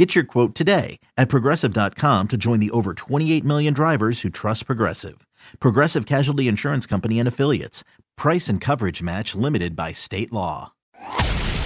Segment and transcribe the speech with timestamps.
[0.00, 4.64] Get your quote today at progressive.com to join the over 28 million drivers who trust
[4.64, 5.26] Progressive.
[5.58, 7.84] Progressive Casualty Insurance Company and Affiliates.
[8.16, 10.72] Price and coverage match limited by state law.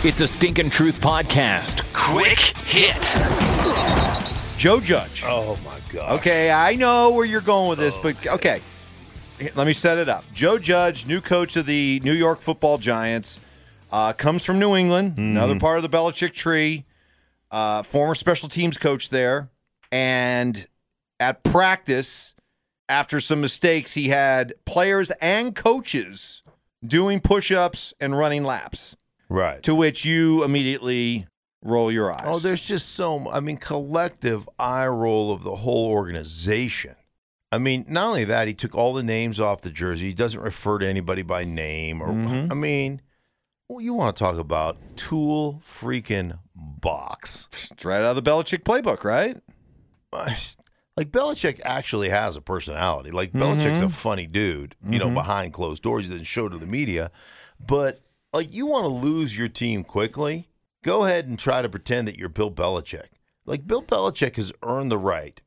[0.02, 1.84] It's a Stinkin' Truth podcast.
[1.92, 3.00] Quick hit.
[4.58, 5.22] Joe Judge.
[5.24, 6.18] Oh my god.
[6.18, 8.60] Okay, I know where you're going with this, but okay.
[9.54, 10.24] Let me set it up.
[10.34, 13.38] Joe Judge, new coach of the New York Football Giants,
[13.92, 16.84] uh, comes from New England, another part of the Belichick tree.
[17.54, 19.48] Uh, former special teams coach there,
[19.92, 20.66] and
[21.20, 22.34] at practice,
[22.88, 26.42] after some mistakes, he had players and coaches
[26.84, 28.96] doing push-ups and running laps.
[29.28, 29.62] Right.
[29.62, 31.28] To which you immediately
[31.62, 32.24] roll your eyes.
[32.26, 33.30] Oh, there's just so.
[33.30, 36.96] I mean, collective eye roll of the whole organization.
[37.52, 40.08] I mean, not only that, he took all the names off the jersey.
[40.08, 42.02] He doesn't refer to anybody by name.
[42.02, 42.50] Or Mhm.
[42.50, 43.00] I mean,
[43.68, 46.40] well, you want to talk about tool freaking
[46.84, 47.48] box?
[47.72, 49.40] It's right out of the Belichick playbook, right?
[50.96, 53.10] Like Belichick actually has a personality.
[53.10, 53.86] Like Belichick's Mm-hmm.
[53.86, 56.04] a funny dude, you know, behind closed doors.
[56.06, 57.10] He doesn't show to the media.
[57.58, 58.00] But
[58.32, 60.48] like you want to lose your team quickly,
[60.84, 63.08] go ahead and try to pretend that you're Bill Belichick.
[63.44, 65.40] Like Bill Belichick has earned the right,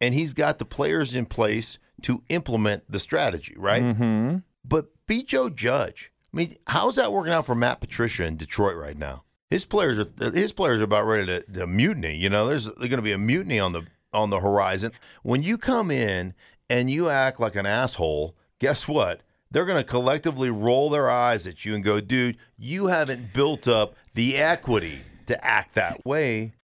[0.00, 3.84] and he's got the players in place to implement the strategy, right?
[3.84, 4.38] Mm-hmm.
[4.64, 6.10] But be Joe Judge.
[6.34, 9.22] I mean, how's that working out for Matt Patricia in Detroit right now?
[9.50, 12.16] His players are his players are about ready to, to mutiny.
[12.16, 14.92] You know, there's there's going to be a mutiny on the on the horizon.
[15.22, 16.34] When you come in
[16.68, 19.22] and you act like an asshole, guess what?
[19.50, 23.66] They're going to collectively roll their eyes at you and go, "Dude, you haven't built
[23.66, 26.52] up the equity to act that way."